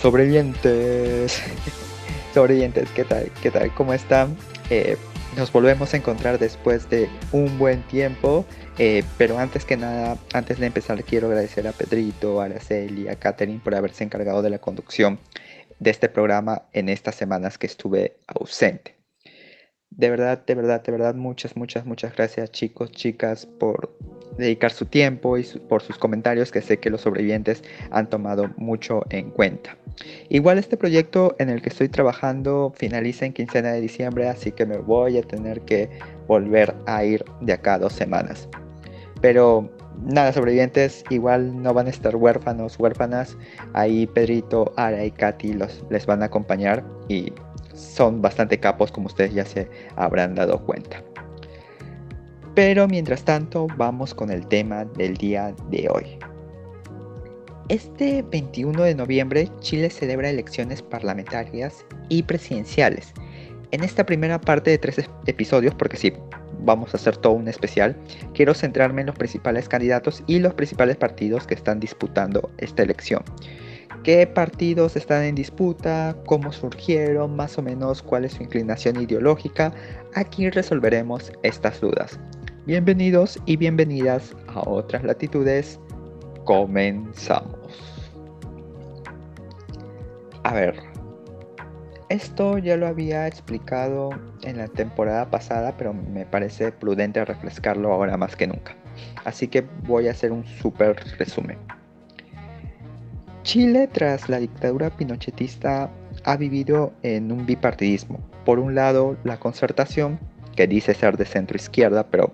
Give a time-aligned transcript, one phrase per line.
[0.00, 1.42] Sobrevivientes.
[2.34, 3.30] Sobrevivientes, ¿qué tal?
[3.42, 3.74] ¿Qué tal?
[3.74, 4.36] ¿Cómo están?
[4.70, 4.96] Eh,
[5.36, 8.44] nos volvemos a encontrar después de un buen tiempo.
[8.78, 13.16] Eh, pero antes que nada, antes de empezar, quiero agradecer a Pedrito, a Araceli, a
[13.16, 15.18] Katherine por haberse encargado de la conducción
[15.80, 18.97] de este programa en estas semanas que estuve ausente.
[19.90, 23.90] De verdad, de verdad, de verdad, muchas, muchas, muchas gracias chicos, chicas, por
[24.36, 29.02] dedicar su tiempo y por sus comentarios que sé que los sobrevivientes han tomado mucho
[29.10, 29.76] en cuenta.
[30.28, 34.64] Igual este proyecto en el que estoy trabajando finaliza en quincena de diciembre, así que
[34.64, 35.90] me voy a tener que
[36.28, 38.48] volver a ir de acá dos semanas.
[39.20, 39.68] Pero
[40.04, 43.36] nada, sobrevivientes igual no van a estar huérfanos, huérfanas.
[43.72, 47.32] Ahí Pedrito, Ara y Katy los, les van a acompañar y
[47.78, 51.02] son bastante capos como ustedes ya se habrán dado cuenta.
[52.54, 56.18] Pero mientras tanto, vamos con el tema del día de hoy.
[57.68, 63.12] Este 21 de noviembre, Chile celebra elecciones parlamentarias y presidenciales.
[63.70, 66.12] En esta primera parte de tres episodios, porque sí,
[66.60, 67.96] vamos a hacer todo un especial,
[68.34, 73.22] quiero centrarme en los principales candidatos y los principales partidos que están disputando esta elección.
[74.04, 76.16] ¿Qué partidos están en disputa?
[76.26, 77.36] ¿Cómo surgieron?
[77.36, 79.72] Más o menos cuál es su inclinación ideológica.
[80.14, 82.18] Aquí resolveremos estas dudas.
[82.64, 85.80] Bienvenidos y bienvenidas a otras latitudes.
[86.44, 87.58] Comenzamos.
[90.44, 90.76] A ver,
[92.08, 94.10] esto ya lo había explicado
[94.42, 98.74] en la temporada pasada, pero me parece prudente refrescarlo ahora más que nunca.
[99.24, 101.58] Así que voy a hacer un súper resumen.
[103.48, 105.90] Chile, tras la dictadura pinochetista,
[106.24, 108.20] ha vivido en un bipartidismo.
[108.44, 110.20] Por un lado, la concertación,
[110.54, 112.30] que dice ser de centro izquierda, pero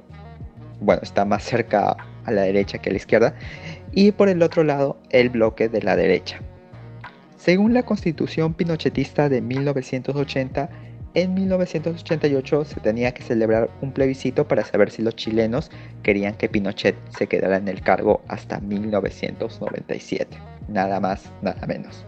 [0.80, 3.36] bueno, está más cerca a la derecha que a la izquierda,
[3.92, 6.40] y por el otro lado el bloque de la derecha.
[7.36, 10.68] Según la constitución pinochetista de 1980,
[11.14, 15.70] en 1988 se tenía que celebrar un plebiscito para saber si los chilenos
[16.02, 20.36] querían que Pinochet se quedara en el cargo hasta 1997.
[20.68, 22.04] Nada más, nada menos.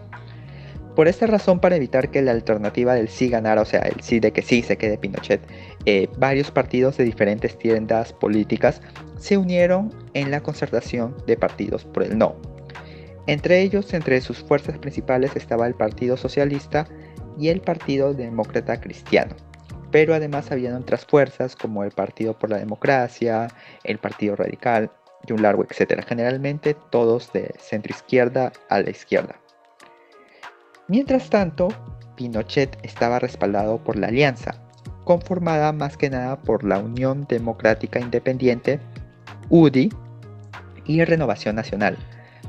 [0.95, 4.19] Por esta razón, para evitar que la alternativa del sí ganara, o sea, el sí
[4.19, 5.41] de que sí se quede Pinochet,
[5.85, 8.81] eh, varios partidos de diferentes tiendas políticas
[9.19, 12.35] se unieron en la concertación de partidos por el no.
[13.27, 16.87] Entre ellos, entre sus fuerzas principales estaba el Partido Socialista
[17.37, 19.35] y el Partido Demócrata Cristiano.
[19.91, 23.47] Pero además habían otras fuerzas como el Partido por la Democracia,
[23.83, 24.91] el Partido Radical
[25.25, 26.03] y un largo etcétera.
[26.03, 29.39] Generalmente todos de centro izquierda a la izquierda.
[30.87, 31.69] Mientras tanto,
[32.15, 34.55] Pinochet estaba respaldado por la Alianza,
[35.03, 38.79] conformada más que nada por la Unión Democrática Independiente,
[39.49, 39.89] UDI
[40.85, 41.97] y Renovación Nacional,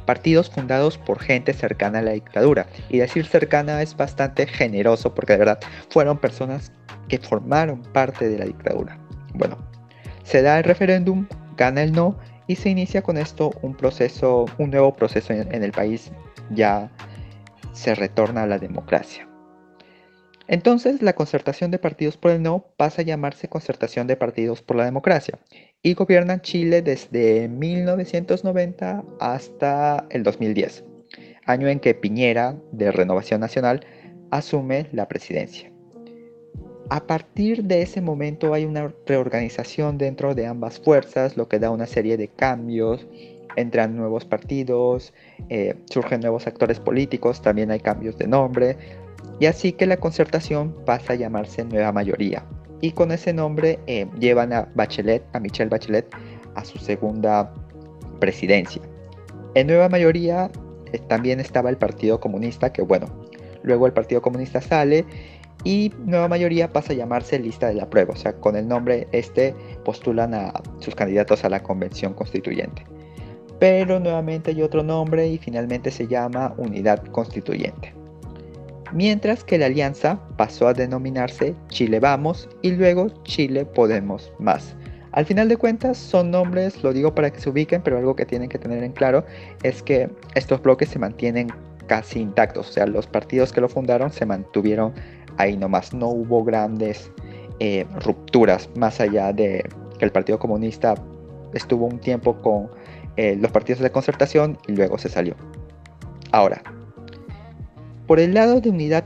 [0.09, 2.67] partidos fundados por gente cercana a la dictadura.
[2.89, 5.61] Y decir cercana es bastante generoso porque de verdad
[5.91, 6.73] fueron personas
[7.09, 8.99] que formaron parte de la dictadura.
[9.35, 9.59] Bueno,
[10.23, 11.27] se da el referéndum,
[11.59, 15.73] gana el no y se inicia con esto un proceso, un nuevo proceso en el
[15.73, 16.11] país
[16.49, 16.91] ya
[17.73, 19.28] se retorna a la democracia.
[20.49, 24.77] Entonces, la concertación de partidos por el no pasa a llamarse concertación de partidos por
[24.77, 25.39] la democracia
[25.83, 30.85] y gobiernan Chile desde 1990 hasta el 2010,
[31.45, 33.85] año en que Piñera, de Renovación Nacional,
[34.31, 35.71] asume la presidencia.
[36.89, 41.71] A partir de ese momento hay una reorganización dentro de ambas fuerzas, lo que da
[41.71, 43.07] una serie de cambios
[43.57, 45.13] entran nuevos partidos,
[45.51, 48.77] eh, surgen nuevos actores políticos, también hay cambios de nombre,
[49.41, 52.45] y así que la concertación pasa a llamarse Nueva Mayoría.
[52.81, 56.07] Y con ese nombre eh, llevan a Bachelet, a Michelle Bachelet,
[56.55, 57.53] a su segunda
[58.21, 58.83] presidencia.
[59.55, 60.51] En Nueva Mayoría
[60.93, 63.07] eh, también estaba el Partido Comunista, que bueno,
[63.63, 65.05] luego el Partido Comunista sale
[65.65, 69.09] y Nueva Mayoría pasa a llamarse Lista de la Prueba, o sea, con el nombre
[69.11, 72.85] este postulan a sus candidatos a la Convención Constituyente
[73.59, 77.98] pero nuevamente hay otro nombre y finalmente se llama Unidad Constituyente.
[78.93, 84.75] Mientras que la alianza pasó a denominarse Chile Vamos y luego Chile Podemos Más.
[85.13, 88.27] Al final de cuentas son nombres, lo digo para que se ubiquen, pero algo que
[88.27, 89.25] tienen que tener en claro
[89.63, 91.49] es que estos bloques se mantienen
[91.87, 94.93] casi intactos, o sea, los partidos que lo fundaron se mantuvieron
[95.39, 97.11] ahí nomás, no hubo grandes
[97.61, 99.67] eh, rupturas más allá de
[99.99, 100.95] que el Partido Comunista
[101.55, 102.71] estuvo un tiempo con
[103.17, 105.35] eh, los partidos de concertación y luego se salió.
[106.31, 106.63] Ahora,
[108.09, 109.05] por el lado de unidad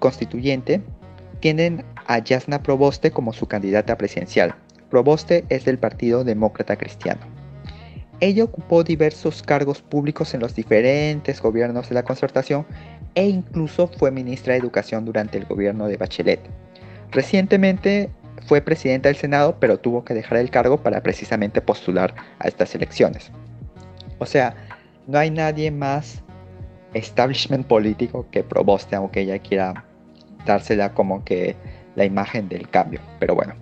[0.00, 0.82] constituyente,
[1.38, 4.56] tienen a Yasna Proboste como su candidata presidencial.
[4.90, 7.20] Proboste es del Partido Demócrata Cristiano.
[8.18, 12.66] Ella ocupó diversos cargos públicos en los diferentes gobiernos de la concertación,
[13.14, 16.40] e incluso fue ministra de Educación durante el gobierno de Bachelet.
[17.12, 18.10] Recientemente
[18.48, 22.74] fue presidenta del Senado, pero tuvo que dejar el cargo para precisamente postular a estas
[22.74, 23.30] elecciones.
[24.18, 24.56] O sea,
[25.06, 26.23] no hay nadie más
[26.94, 29.84] establishment político que Proboste, aunque ella quiera
[30.46, 31.56] dársela como que
[31.96, 33.00] la imagen del cambio.
[33.20, 33.54] Pero bueno.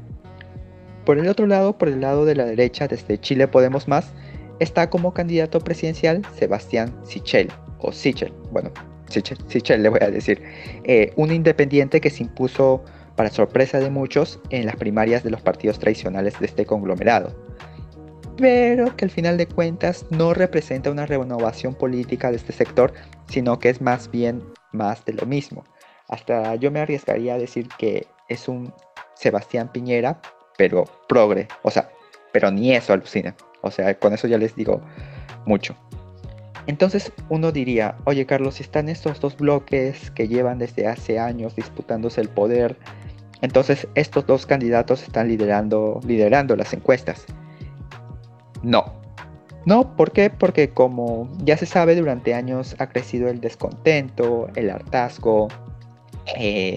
[1.05, 4.13] Por el otro lado, por el lado de la derecha, desde Chile Podemos Más,
[4.61, 8.71] está como candidato presidencial Sebastián Sichel, o Sichel, bueno,
[9.09, 10.41] Sichel, Sichel le voy a decir,
[10.85, 12.85] eh, un independiente que se impuso
[13.17, 17.35] para sorpresa de muchos en las primarias de los partidos tradicionales de este conglomerado,
[18.43, 22.93] pero que al final de cuentas no representa una renovación política de este sector,
[23.29, 24.43] sino que es más bien
[24.73, 25.63] más de lo mismo.
[26.09, 28.75] Hasta yo me arriesgaría a decir que es un
[29.15, 30.21] Sebastián Piñera,
[30.59, 31.89] pero progre, o sea,
[32.33, 33.37] pero ni eso alucina.
[33.61, 34.81] O sea, con eso ya les digo
[35.47, 35.77] mucho.
[36.67, 41.55] Entonces uno diría, oye Carlos, si están estos dos bloques que llevan desde hace años
[41.55, 42.77] disputándose el poder,
[43.41, 47.25] entonces estos dos candidatos están liderando, liderando las encuestas.
[48.63, 49.01] No.
[49.65, 50.31] No, ¿por qué?
[50.31, 55.49] Porque como ya se sabe, durante años ha crecido el descontento, el hartazgo
[56.37, 56.77] eh,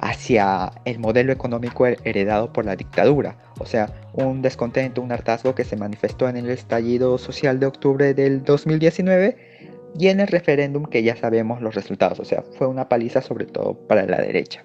[0.00, 3.36] hacia el modelo económico heredado por la dictadura.
[3.58, 8.14] O sea, un descontento, un hartazgo que se manifestó en el estallido social de octubre
[8.14, 9.36] del 2019
[9.98, 12.18] y en el referéndum que ya sabemos los resultados.
[12.20, 14.64] O sea, fue una paliza sobre todo para la derecha.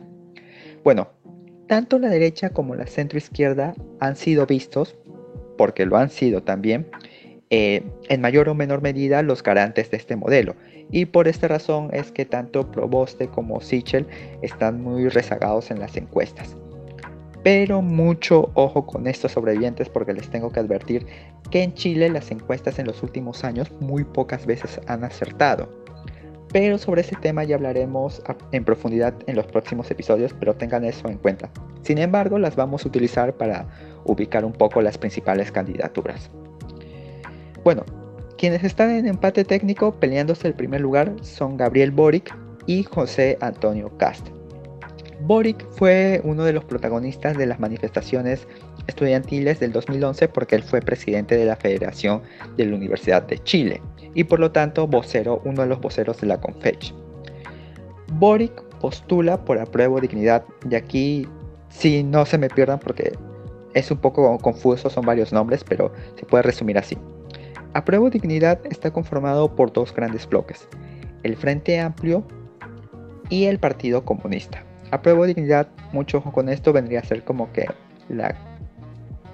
[0.84, 1.10] Bueno,
[1.68, 4.96] tanto la derecha como la centroizquierda han sido vistos,
[5.58, 6.88] porque lo han sido también,
[7.50, 10.56] eh, en mayor o menor medida los garantes de este modelo.
[10.92, 14.08] Y por esta razón es que tanto Proboste como Sichel
[14.42, 16.56] están muy rezagados en las encuestas.
[17.44, 21.06] Pero mucho ojo con estos sobrevivientes porque les tengo que advertir
[21.52, 25.70] que en Chile las encuestas en los últimos años muy pocas veces han acertado.
[26.52, 31.08] Pero sobre ese tema ya hablaremos en profundidad en los próximos episodios, pero tengan eso
[31.10, 31.50] en cuenta.
[31.84, 33.68] Sin embargo, las vamos a utilizar para
[34.06, 36.30] ubicar un poco las principales candidaturas.
[37.64, 37.84] Bueno,
[38.38, 42.36] quienes están en empate técnico peleándose el primer lugar son Gabriel Boric
[42.68, 44.28] y José Antonio Cast.
[45.22, 48.48] Boric fue uno de los protagonistas de las manifestaciones
[48.88, 52.22] estudiantiles del 2011 porque él fue presidente de la Federación
[52.58, 53.82] de la Universidad de Chile
[54.14, 56.94] y por lo tanto vocero, uno de los voceros de la Confech.
[58.14, 61.28] Boric postula por apruebo dignidad y aquí
[61.70, 63.14] si no se me pierdan porque
[63.76, 66.98] es un poco confuso, son varios nombres, pero se puede resumir así.
[67.74, 70.68] Apruebo dignidad está conformado por dos grandes bloques,
[71.24, 72.26] el Frente Amplio
[73.30, 74.64] y el Partido Comunista.
[74.92, 77.66] Apruebo dignidad, mucho ojo con esto, vendría a ser como que
[78.08, 78.34] la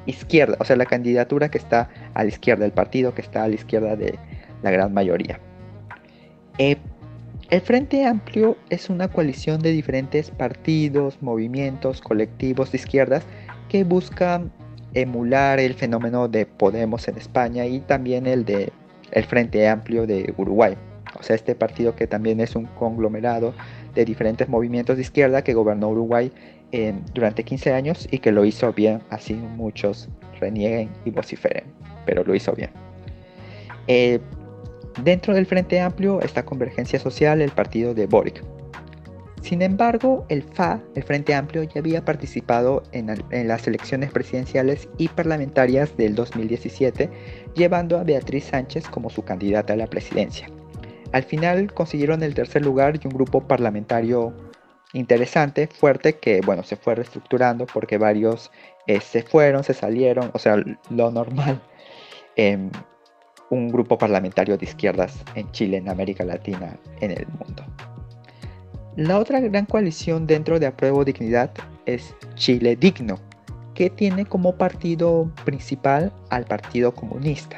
[0.07, 3.47] izquierda, o sea, la candidatura que está a la izquierda, el partido que está a
[3.47, 4.17] la izquierda de
[4.63, 5.39] la gran mayoría.
[6.57, 6.77] Eh,
[7.51, 13.23] el Frente Amplio es una coalición de diferentes partidos, movimientos, colectivos de izquierdas
[13.71, 14.51] que buscan
[14.93, 18.73] emular el fenómeno de Podemos en España y también el de
[19.11, 20.75] el Frente Amplio de Uruguay.
[21.17, 23.53] O sea, este partido que también es un conglomerado
[23.95, 26.33] de diferentes movimientos de izquierda que gobernó Uruguay
[27.13, 30.09] durante 15 años y que lo hizo bien, así muchos
[30.41, 31.63] renieguen y vociferen,
[32.05, 32.71] pero lo hizo bien.
[33.87, 34.19] Eh,
[35.01, 38.43] dentro del Frente Amplio está Convergencia Social, el partido de Boric.
[39.41, 43.07] Sin embargo, el FA, el Frente Amplio, ya había participado en,
[43.47, 47.09] las elecciones presidenciales y parlamentarias del 2017,
[47.55, 50.47] llevando a Beatriz Sánchez como su candidata a la presidencia.
[51.11, 54.33] Al final consiguieron el tercer lugar y un grupo parlamentario
[54.93, 58.51] interesante, fuerte, que bueno, se fue reestructurando porque varios
[58.87, 61.61] eh, se fueron, se salieron, o sea, lo normal.
[62.35, 62.71] en
[63.49, 67.65] un grupo parlamentario de izquierdas en Chile, en América Latina, en el mundo.
[68.95, 71.51] La otra gran coalición dentro de Apruebo Dignidad
[71.85, 73.19] es Chile Digno,
[73.73, 77.57] que tiene como partido principal al Partido Comunista.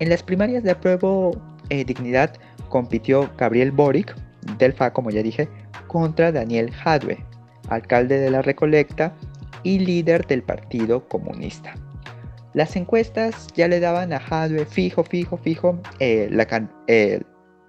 [0.00, 2.34] En las primarias de Apruebo eh, Dignidad
[2.68, 4.14] compitió Gabriel Boric,
[4.58, 5.48] del FA como ya dije,
[5.86, 7.24] contra Daniel Jadwe,
[7.68, 9.14] alcalde de la Recolecta
[9.62, 11.74] y líder del Partido Comunista.
[12.52, 16.28] Las encuestas ya le daban a Jadwe fijo, fijo, fijo eh,
[16.86, 17.20] eh,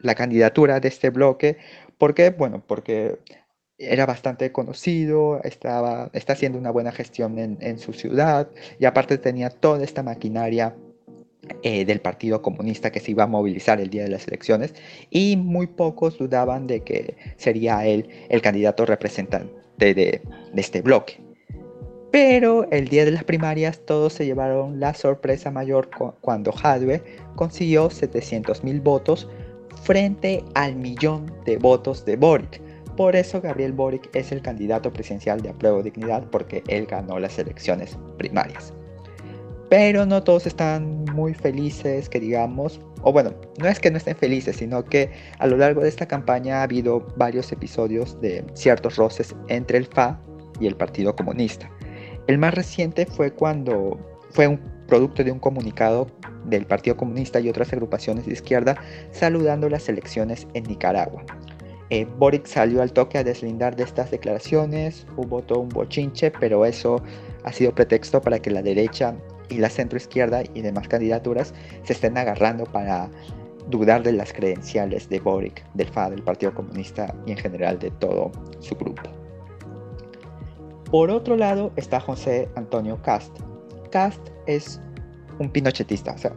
[0.02, 1.58] la, candidatura de este bloque.
[1.98, 2.30] ¿Por qué?
[2.32, 3.20] Bueno, porque
[3.78, 8.50] era bastante conocido, estaba, está haciendo una buena gestión en, en su ciudad
[8.80, 10.76] y aparte tenía toda esta maquinaria
[11.62, 14.74] eh, del Partido Comunista que se iba a movilizar el día de las elecciones
[15.10, 20.22] y muy pocos dudaban de que sería él el candidato representante de,
[20.56, 21.22] este bloque.
[22.12, 25.90] Pero el día de las primarias todos se llevaron la sorpresa mayor
[26.22, 27.04] cuando Jadwe
[27.36, 29.30] consiguió 700 mil votos
[29.84, 32.62] frente al millón de votos de Boric.
[32.96, 37.38] Por eso Gabriel Boric es el candidato presidencial de Apruebo Dignidad porque él ganó las
[37.38, 38.74] elecciones primarias.
[39.70, 44.16] Pero no todos están muy felices, que digamos, o bueno, no es que no estén
[44.16, 48.96] felices, sino que a lo largo de esta campaña ha habido varios episodios de ciertos
[48.96, 50.20] roces entre el FA
[50.60, 51.70] y el Partido Comunista.
[52.28, 54.00] El más reciente fue cuando
[54.32, 56.08] fue un producto de un comunicado
[56.46, 58.78] del Partido Comunista y otras agrupaciones de izquierda
[59.12, 61.24] saludando las elecciones en Nicaragua.
[61.92, 66.66] Eh, Boric salió al toque a deslindar de estas declaraciones, hubo todo un bochinche, pero
[66.66, 67.02] eso
[67.44, 69.16] ha sido pretexto para que la derecha
[69.50, 73.10] y la centroizquierda y demás candidaturas se estén agarrando para
[73.70, 77.92] dudar de las credenciales de Boric, del FA, del Partido Comunista y en general de
[77.92, 79.04] todo su grupo.
[80.90, 83.38] Por otro lado está José Antonio Cast.
[83.96, 84.82] Cast es
[85.40, 86.34] un pinochetista, o sea,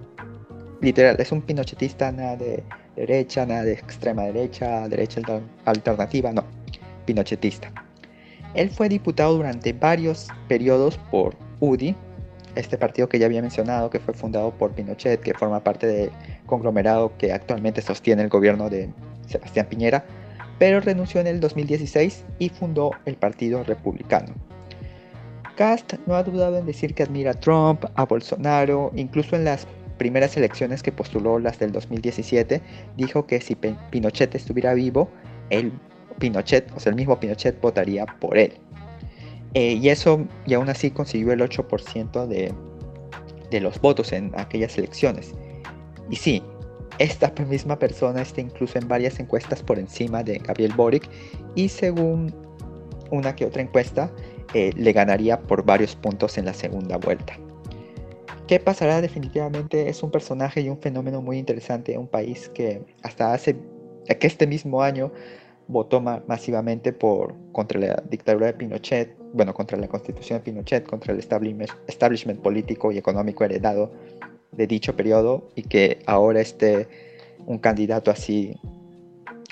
[0.81, 2.63] literal, es un pinochetista, nada de
[2.95, 5.21] derecha, nada de extrema derecha, derecha
[5.65, 6.45] alternativa, no,
[7.05, 7.73] pinochetista.
[8.55, 11.97] Él fue diputado durante varios periodos por UDI,
[12.55, 16.11] este partido que ya había mencionado, que fue fundado por Pinochet, que forma parte del
[16.47, 18.89] conglomerado que actualmente sostiene el gobierno de
[19.27, 20.05] Sebastián Piñera,
[20.61, 24.33] pero renunció en el 2016 y fundó el Partido Republicano.
[25.59, 29.67] Cast no ha dudado en decir que admira a Trump, a Bolsonaro, incluso en las
[29.99, 32.63] primeras elecciones que postuló, las del 2017,
[32.97, 35.11] dijo que si Pinochet estuviera vivo,
[35.51, 35.73] el
[36.21, 38.53] Pinochet, o sea, el mismo Pinochet votaría por él.
[39.55, 42.55] Eh, y eso, y aún así consiguió el 8% de,
[43.51, 45.35] de los votos en aquellas elecciones.
[46.09, 46.41] Y sí,
[47.01, 51.11] esta misma persona está incluso en varias encuestas por encima de Gabriel Boric
[51.57, 52.33] y según
[53.11, 54.13] una que otra encuesta,
[54.55, 57.39] eh, le ganaría por varios puntos en la segunda vuelta.
[58.47, 59.03] ¿Qué pasará?
[59.03, 63.57] Definitivamente es un personaje y un fenómeno muy interesante, un país que hasta hace
[64.07, 65.13] que este mismo año
[65.67, 71.13] votó masivamente por, contra la dictadura de Pinochet, bueno, contra la constitución de Pinochet, contra
[71.13, 73.93] el establishment, establishment político y económico heredado
[74.53, 76.89] de dicho periodo y que ahora esté
[77.47, 78.57] un candidato así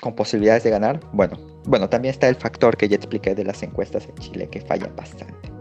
[0.01, 3.61] con posibilidades de ganar, bueno, bueno, también está el factor que ya expliqué de las
[3.61, 5.51] encuestas en Chile que fallan bastante.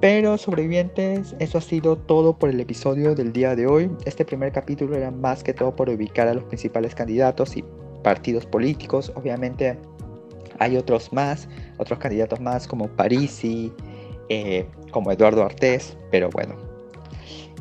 [0.00, 3.90] Pero sobrevivientes, eso ha sido todo por el episodio del día de hoy.
[4.04, 7.64] Este primer capítulo era más que todo por ubicar a los principales candidatos y
[8.04, 9.10] partidos políticos.
[9.16, 9.76] Obviamente
[10.60, 13.72] hay otros más, otros candidatos más como Parisi,
[14.28, 16.54] eh, como Eduardo Artés, pero bueno.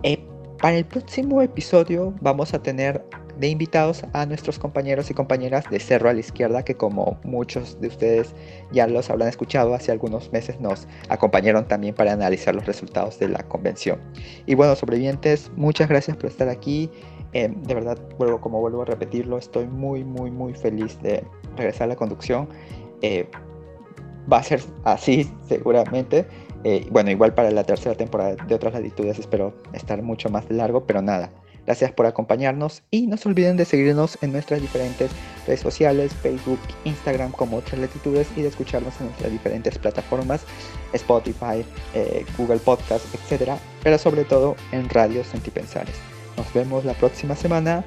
[0.04, 0.20] Eh,
[0.62, 3.04] para el próximo episodio vamos a tener
[3.40, 7.80] de invitados a nuestros compañeros y compañeras de Cerro a la Izquierda, que como muchos
[7.82, 8.34] de ustedes
[8.72, 13.30] ya los habrán escuchado, hace algunos meses nos acompañaron también para analizar los resultados de
[13.30, 14.00] la convención.
[14.46, 16.90] Y bueno, sobrevivientes, muchas gracias por estar aquí.
[17.34, 21.24] Eh, de verdad, vuelvo, como vuelvo a repetirlo, estoy muy, muy, muy feliz de
[21.58, 22.48] regresar a la conducción.
[23.02, 23.28] Eh,
[24.32, 26.26] va a ser así seguramente.
[26.64, 30.88] Eh, bueno, igual para la tercera temporada de otras latitudes espero estar mucho más largo,
[30.88, 31.32] pero nada
[31.66, 35.12] Gracias por acompañarnos y no se olviden de seguirnos en nuestras diferentes
[35.48, 40.44] redes sociales, Facebook, Instagram como otras latitudes y de escucharnos en nuestras diferentes plataformas,
[40.94, 43.52] Spotify, eh, Google Podcast, etc.
[43.84, 45.96] Pero sobre todo en radios sentipensares.
[46.38, 47.84] Nos vemos la próxima semana.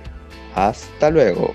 [0.54, 1.52] Hasta luego.